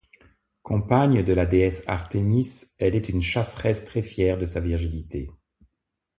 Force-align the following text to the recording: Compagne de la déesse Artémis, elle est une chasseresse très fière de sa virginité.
Compagne 0.63 1.21
de 1.21 1.31
la 1.31 1.45
déesse 1.45 1.83
Artémis, 1.85 2.65
elle 2.79 2.95
est 2.95 3.07
une 3.07 3.21
chasseresse 3.21 3.85
très 3.85 4.01
fière 4.01 4.39
de 4.39 4.45
sa 4.47 4.59
virginité. 4.59 5.29